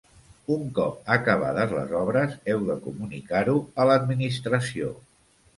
Un 0.53 0.61
cop 0.77 1.11
acabades 1.15 1.75
les 1.79 1.93
obres, 1.99 2.33
heu 2.55 2.65
de 2.71 2.79
comunicar-ho 2.87 3.55
a 3.85 3.89
l'Administració. 3.91 4.91